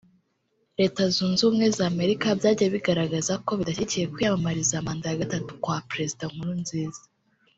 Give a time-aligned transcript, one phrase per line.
[0.79, 6.25] Leta Zunze Ubumwe za Amerika byagiye bigaragaza ko bidashyigikiye kwiyamamariza manda ya gatatu kwa Perezida
[6.33, 7.03] Nkurunziza